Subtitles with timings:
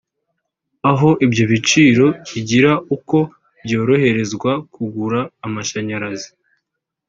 [0.91, 3.17] aho ibyo byiciro bigira uko
[3.63, 6.29] byoroherezwa kugura amashanyarazi